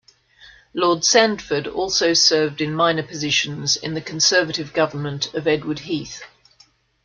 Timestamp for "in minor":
2.59-3.03